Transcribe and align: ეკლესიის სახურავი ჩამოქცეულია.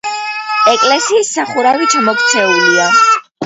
ეკლესიის 0.71 1.31
სახურავი 1.37 1.93
ჩამოქცეულია. 1.95 2.93